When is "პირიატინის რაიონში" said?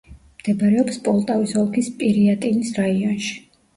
2.01-3.31